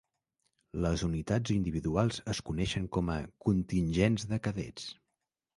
[0.85, 4.91] Les unitats individuals es coneixen com a "contingents de cadets".